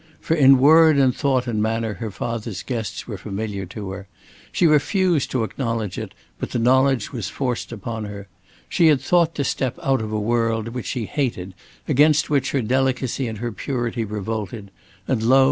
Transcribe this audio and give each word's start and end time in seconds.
For 0.19 0.33
in 0.33 0.57
word 0.57 0.97
and 0.97 1.15
thought 1.15 1.45
and 1.45 1.61
manner 1.61 1.93
her 1.93 2.09
father's 2.09 2.63
guests 2.63 3.05
were 3.05 3.19
familiar 3.19 3.67
to 3.67 3.91
her. 3.91 4.07
She 4.51 4.65
refused 4.65 5.29
to 5.29 5.43
acknowledge 5.43 5.99
it, 5.99 6.15
but 6.39 6.49
the 6.49 6.57
knowledge 6.57 7.13
was 7.13 7.29
forced 7.29 7.71
upon 7.71 8.05
her. 8.05 8.27
She 8.67 8.87
had 8.87 8.99
thought 8.99 9.35
to 9.35 9.43
step 9.43 9.77
out 9.79 10.01
of 10.01 10.11
a 10.11 10.19
world 10.19 10.69
which 10.69 10.87
she 10.87 11.05
hated, 11.05 11.53
against 11.87 12.31
which 12.31 12.49
her 12.49 12.63
delicacy 12.63 13.27
and 13.27 13.37
her 13.37 13.51
purity 13.51 14.03
revolted, 14.03 14.71
and 15.07 15.21
lo! 15.21 15.39